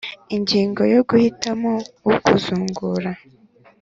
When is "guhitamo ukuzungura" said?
1.09-3.11